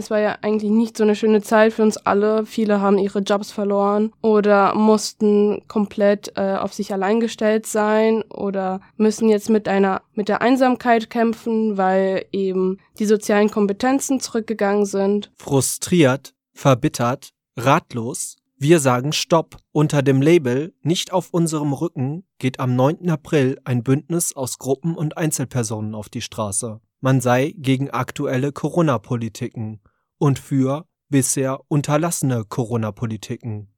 es 0.00 0.10
war 0.10 0.18
ja 0.18 0.38
eigentlich 0.42 0.70
nicht 0.70 0.96
so 0.96 1.04
eine 1.04 1.14
schöne 1.14 1.42
Zeit 1.42 1.74
für 1.74 1.82
uns 1.82 1.96
alle. 1.98 2.44
Viele 2.46 2.80
haben 2.80 2.98
ihre 2.98 3.20
Jobs 3.20 3.52
verloren 3.52 4.12
oder 4.22 4.74
mussten 4.74 5.62
komplett 5.68 6.32
äh, 6.36 6.56
auf 6.56 6.72
sich 6.72 6.92
allein 6.92 7.20
gestellt 7.20 7.66
sein 7.66 8.22
oder 8.22 8.80
müssen 8.96 9.28
jetzt 9.28 9.50
mit 9.50 9.68
einer 9.68 10.02
mit 10.14 10.28
der 10.28 10.42
Einsamkeit 10.42 11.10
kämpfen, 11.10 11.76
weil 11.76 12.24
eben 12.32 12.78
die 12.98 13.06
sozialen 13.06 13.50
Kompetenzen 13.50 14.20
zurückgegangen 14.20 14.86
sind. 14.86 15.30
Frustriert, 15.36 16.34
verbittert, 16.54 17.30
ratlos 17.56 18.36
wir 18.62 18.78
sagen 18.78 19.14
Stopp. 19.14 19.56
Unter 19.72 20.02
dem 20.02 20.20
Label 20.20 20.74
Nicht 20.82 21.14
auf 21.14 21.30
unserem 21.30 21.72
Rücken 21.72 22.24
geht 22.38 22.60
am 22.60 22.76
9. 22.76 23.08
April 23.08 23.58
ein 23.64 23.82
Bündnis 23.82 24.36
aus 24.36 24.58
Gruppen 24.58 24.96
und 24.96 25.16
Einzelpersonen 25.16 25.94
auf 25.94 26.10
die 26.10 26.20
Straße. 26.20 26.78
Man 27.00 27.22
sei 27.22 27.54
gegen 27.56 27.88
aktuelle 27.88 28.52
Corona-Politiken 28.52 29.80
und 30.20 30.38
für 30.38 30.84
bisher 31.08 31.60
unterlassene 31.68 32.44
Corona-Politiken. 32.44 33.68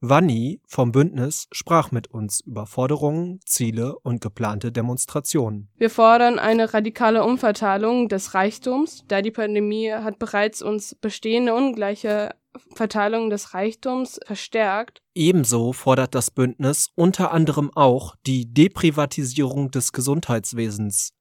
Wanni 0.00 0.60
vom 0.66 0.90
Bündnis 0.90 1.46
sprach 1.52 1.92
mit 1.92 2.08
uns 2.08 2.40
über 2.40 2.66
Forderungen, 2.66 3.38
Ziele 3.46 3.96
und 4.00 4.20
geplante 4.20 4.72
Demonstrationen. 4.72 5.68
Wir 5.76 5.90
fordern 5.90 6.40
eine 6.40 6.74
radikale 6.74 7.22
Umverteilung 7.22 8.08
des 8.08 8.34
Reichtums, 8.34 9.04
da 9.06 9.22
die 9.22 9.30
Pandemie 9.30 9.92
hat 9.92 10.18
bereits 10.18 10.60
uns 10.60 10.96
bestehende 10.96 11.54
ungleiche 11.54 12.34
Verteilung 12.74 13.30
des 13.30 13.54
Reichtums 13.54 14.18
verstärkt. 14.26 15.02
Ebenso 15.14 15.72
fordert 15.72 16.16
das 16.16 16.32
Bündnis 16.32 16.88
unter 16.96 17.30
anderem 17.30 17.70
auch 17.76 18.16
die 18.26 18.52
Deprivatisierung 18.52 19.70
des 19.70 19.92
Gesundheitswesens. 19.92 21.12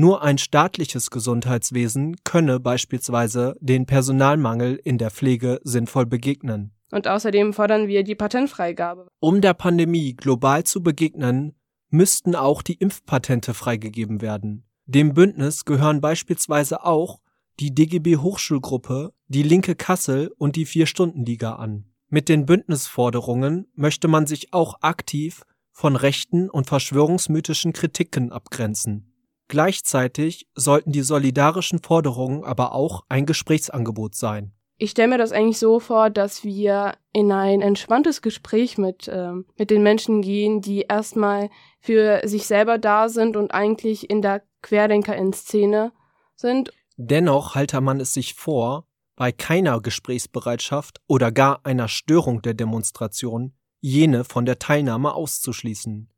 Nur 0.00 0.22
ein 0.22 0.38
staatliches 0.38 1.10
Gesundheitswesen 1.10 2.14
könne 2.22 2.60
beispielsweise 2.60 3.56
den 3.58 3.84
Personalmangel 3.84 4.76
in 4.84 4.96
der 4.96 5.10
Pflege 5.10 5.58
sinnvoll 5.64 6.06
begegnen. 6.06 6.70
Und 6.92 7.08
außerdem 7.08 7.52
fordern 7.52 7.88
wir 7.88 8.04
die 8.04 8.14
Patentfreigabe. 8.14 9.08
Um 9.18 9.40
der 9.40 9.54
Pandemie 9.54 10.14
global 10.14 10.62
zu 10.62 10.84
begegnen, 10.84 11.56
müssten 11.90 12.36
auch 12.36 12.62
die 12.62 12.74
Impfpatente 12.74 13.54
freigegeben 13.54 14.20
werden. 14.20 14.68
Dem 14.86 15.14
Bündnis 15.14 15.64
gehören 15.64 16.00
beispielsweise 16.00 16.84
auch 16.84 17.18
die 17.58 17.74
DGB 17.74 18.18
Hochschulgruppe, 18.18 19.12
die 19.26 19.42
Linke 19.42 19.74
Kassel 19.74 20.30
und 20.38 20.54
die 20.54 20.66
Vier-Stunden-Liga 20.66 21.56
an. 21.56 21.86
Mit 22.08 22.28
den 22.28 22.46
Bündnisforderungen 22.46 23.66
möchte 23.74 24.06
man 24.06 24.28
sich 24.28 24.54
auch 24.54 24.80
aktiv 24.80 25.42
von 25.72 25.96
rechten 25.96 26.48
und 26.48 26.68
verschwörungsmythischen 26.68 27.72
Kritiken 27.72 28.30
abgrenzen. 28.30 29.07
Gleichzeitig 29.48 30.46
sollten 30.54 30.92
die 30.92 31.02
solidarischen 31.02 31.80
Forderungen 31.80 32.44
aber 32.44 32.72
auch 32.72 33.04
ein 33.08 33.26
Gesprächsangebot 33.26 34.14
sein. 34.14 34.52
Ich 34.76 34.92
stelle 34.92 35.08
mir 35.08 35.18
das 35.18 35.32
eigentlich 35.32 35.58
so 35.58 35.80
vor, 35.80 36.10
dass 36.10 36.44
wir 36.44 36.92
in 37.12 37.32
ein 37.32 37.62
entspanntes 37.62 38.22
Gespräch 38.22 38.78
mit, 38.78 39.08
äh, 39.08 39.32
mit 39.56 39.70
den 39.70 39.82
Menschen 39.82 40.22
gehen, 40.22 40.60
die 40.60 40.82
erstmal 40.82 41.50
für 41.80 42.20
sich 42.24 42.46
selber 42.46 42.78
da 42.78 43.08
sind 43.08 43.36
und 43.36 43.50
eigentlich 43.50 44.08
in 44.08 44.22
der 44.22 44.42
Querdenker-Szene 44.62 45.92
sind 46.36 46.70
Dennoch 47.00 47.54
halte 47.54 47.80
man 47.80 48.00
es 48.00 48.12
sich 48.12 48.34
vor, 48.34 48.84
bei 49.14 49.30
keiner 49.30 49.80
Gesprächsbereitschaft 49.80 51.00
oder 51.06 51.30
gar 51.30 51.64
einer 51.64 51.86
Störung 51.86 52.42
der 52.42 52.54
Demonstration 52.54 53.54
jene 53.80 54.24
von 54.24 54.44
der 54.44 54.58
Teilnahme 54.58 55.14
auszuschließen. 55.14 56.10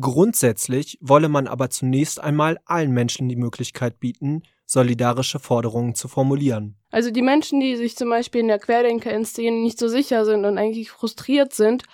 Grundsätzlich 0.00 0.98
wolle 1.00 1.28
man 1.28 1.46
aber 1.46 1.70
zunächst 1.70 2.20
einmal 2.20 2.58
allen 2.64 2.92
Menschen 2.92 3.28
die 3.28 3.36
Möglichkeit 3.36 4.00
bieten, 4.00 4.42
solidarische 4.64 5.38
Forderungen 5.38 5.94
zu 5.94 6.08
formulieren. 6.08 6.76
Also 6.90 7.10
die 7.10 7.22
Menschen, 7.22 7.60
die 7.60 7.76
sich 7.76 7.96
zum 7.96 8.08
Beispiel 8.08 8.40
in 8.40 8.48
der 8.48 8.58
Querdenker-Szene 8.58 9.58
nicht 9.58 9.78
so 9.78 9.88
sicher 9.88 10.24
sind 10.24 10.46
und 10.46 10.56
eigentlich 10.56 10.90
frustriert 10.90 11.52
sind 11.52 11.84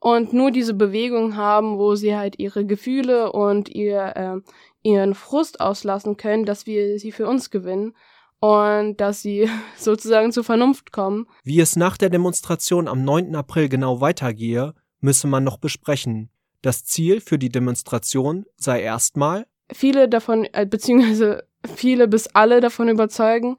und 0.00 0.32
nur 0.32 0.52
diese 0.52 0.74
Bewegung 0.74 1.36
haben, 1.36 1.78
wo 1.78 1.96
sie 1.96 2.16
halt 2.16 2.38
ihre 2.38 2.64
Gefühle 2.64 3.32
und 3.32 3.68
ihr, 3.68 4.16
äh, 4.16 4.88
ihren 4.88 5.14
Frust 5.14 5.60
auslassen 5.60 6.16
können, 6.16 6.44
dass 6.44 6.66
wir 6.66 6.98
sie 7.00 7.10
für 7.10 7.26
uns 7.26 7.50
gewinnen 7.50 7.94
und 8.40 9.00
dass 9.00 9.22
sie 9.22 9.48
sozusagen 9.76 10.32
zur 10.32 10.44
Vernunft 10.44 10.92
kommen. 10.92 11.26
Wie 11.42 11.60
es 11.60 11.74
nach 11.74 11.96
der 11.96 12.10
Demonstration 12.10 12.86
am 12.86 13.02
9. 13.02 13.34
April 13.34 13.68
genau 13.68 14.00
weitergehe, 14.00 14.74
müsse 15.00 15.26
man 15.26 15.42
noch 15.42 15.58
besprechen. 15.58 16.30
Das 16.62 16.84
Ziel 16.84 17.20
für 17.20 17.38
die 17.38 17.50
Demonstration 17.50 18.46
sei 18.56 18.82
erstmal 18.82 19.46
viele 19.72 20.08
davon, 20.08 20.46
äh, 20.52 20.66
beziehungsweise 20.66 21.44
viele 21.74 22.08
bis 22.08 22.28
alle 22.28 22.60
davon 22.60 22.88
überzeugen, 22.88 23.58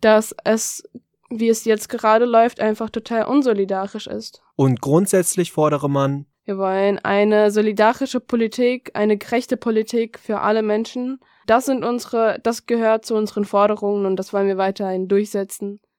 dass 0.00 0.34
es, 0.44 0.82
wie 1.30 1.48
es 1.48 1.64
jetzt 1.64 1.88
gerade 1.88 2.24
läuft, 2.24 2.60
einfach 2.60 2.90
total 2.90 3.24
unsolidarisch 3.24 4.06
ist. 4.06 4.42
Und 4.56 4.80
grundsätzlich 4.80 5.52
fordere 5.52 5.88
man 5.88 6.26
wir 6.44 6.58
wollen 6.58 6.98
eine 6.98 7.50
solidarische 7.50 8.20
Politik, 8.20 8.90
eine 8.92 9.16
gerechte 9.16 9.56
Politik 9.56 10.18
für 10.18 10.40
alle 10.40 10.62
Menschen. 10.62 11.20
Das 11.46 11.64
sind 11.64 11.84
unsere, 11.84 12.38
das 12.42 12.66
gehört 12.66 13.06
zu 13.06 13.14
unseren 13.14 13.46
Forderungen 13.46 14.04
und 14.04 14.16
das 14.16 14.32
wollen 14.34 14.46
wir 14.46 14.58
weiterhin 14.58 15.08
durchsetzen. 15.08 15.80